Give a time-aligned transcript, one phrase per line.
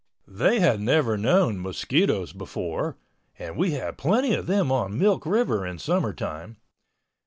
[0.27, 2.97] They had never known mosquitoes before
[3.37, 6.57] (and we had plenty of them on Milk River in summertime).